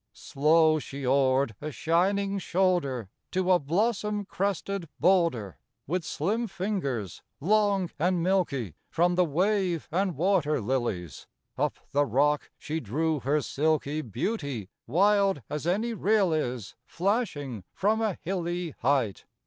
Slow 0.13 0.79
she 0.79 1.03
oared 1.05 1.53
a 1.61 1.71
shining 1.71 2.39
shoulder 2.39 3.11
To 3.33 3.51
a 3.51 3.59
blossom 3.59 4.25
crested 4.25 4.89
boulder. 4.99 5.59
With 5.85 6.03
slim 6.03 6.47
fingers, 6.47 7.21
long 7.39 7.91
and 7.99 8.23
milky, 8.23 8.73
From 8.89 9.13
the 9.13 9.23
wave 9.23 9.87
and 9.91 10.15
water 10.17 10.59
lilies, 10.59 11.27
Up 11.55 11.77
the 11.91 12.07
rock 12.07 12.49
she 12.57 12.79
drew 12.79 13.19
her 13.19 13.41
silky 13.41 14.01
Beauty, 14.01 14.69
wild 14.87 15.43
as 15.51 15.67
any 15.67 15.93
rill 15.93 16.33
is 16.33 16.73
Flashing 16.87 17.63
from 17.71 18.01
a 18.01 18.17
hilly 18.23 18.71
height. 18.79 19.25